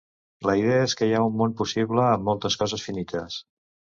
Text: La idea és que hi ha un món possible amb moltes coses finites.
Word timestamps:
La 0.49 0.53
idea 0.59 0.79
és 0.85 0.95
que 1.01 1.09
hi 1.09 1.13
ha 1.17 1.21
un 1.25 1.35
món 1.41 1.53
possible 1.59 2.05
amb 2.07 2.27
moltes 2.31 2.57
coses 2.63 2.87
finites. 2.89 3.39